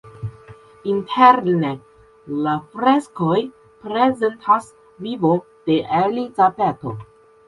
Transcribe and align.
Interne 0.91 1.73
la 2.45 2.53
freskoj 2.71 3.37
prezentas 3.83 4.71
vivon 5.09 5.43
de 5.69 5.77
Elizabeto. 5.99 6.95